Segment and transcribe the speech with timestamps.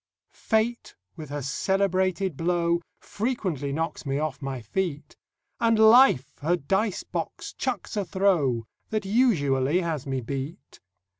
[0.33, 5.15] Fate with her celebrated blow Frequently knocks me off my feet;
[5.59, 10.79] And Life her dice box chucks a throw That usually has me beat.